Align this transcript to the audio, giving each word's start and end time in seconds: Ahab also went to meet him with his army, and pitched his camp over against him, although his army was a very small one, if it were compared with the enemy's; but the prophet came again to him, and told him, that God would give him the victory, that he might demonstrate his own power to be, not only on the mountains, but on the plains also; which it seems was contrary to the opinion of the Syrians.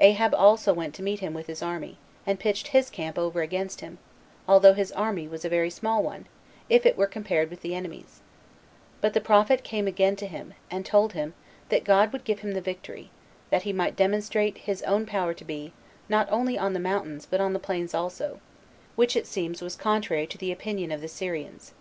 Ahab 0.00 0.34
also 0.34 0.74
went 0.74 0.94
to 0.96 1.02
meet 1.02 1.20
him 1.20 1.32
with 1.32 1.46
his 1.46 1.62
army, 1.62 1.96
and 2.26 2.38
pitched 2.38 2.68
his 2.68 2.90
camp 2.90 3.18
over 3.18 3.40
against 3.40 3.80
him, 3.80 3.96
although 4.46 4.74
his 4.74 4.92
army 4.92 5.26
was 5.26 5.46
a 5.46 5.48
very 5.48 5.70
small 5.70 6.02
one, 6.02 6.26
if 6.68 6.84
it 6.84 6.98
were 6.98 7.06
compared 7.06 7.48
with 7.48 7.62
the 7.62 7.74
enemy's; 7.74 8.20
but 9.00 9.14
the 9.14 9.18
prophet 9.22 9.64
came 9.64 9.86
again 9.86 10.14
to 10.16 10.26
him, 10.26 10.52
and 10.70 10.84
told 10.84 11.14
him, 11.14 11.32
that 11.70 11.84
God 11.84 12.12
would 12.12 12.24
give 12.24 12.40
him 12.40 12.52
the 12.52 12.60
victory, 12.60 13.08
that 13.48 13.62
he 13.62 13.72
might 13.72 13.96
demonstrate 13.96 14.58
his 14.58 14.82
own 14.82 15.06
power 15.06 15.32
to 15.32 15.42
be, 15.42 15.72
not 16.06 16.28
only 16.30 16.58
on 16.58 16.74
the 16.74 16.78
mountains, 16.78 17.24
but 17.24 17.40
on 17.40 17.54
the 17.54 17.58
plains 17.58 17.94
also; 17.94 18.40
which 18.94 19.16
it 19.16 19.26
seems 19.26 19.62
was 19.62 19.74
contrary 19.74 20.26
to 20.26 20.36
the 20.36 20.52
opinion 20.52 20.92
of 20.92 21.00
the 21.00 21.08
Syrians. 21.08 21.72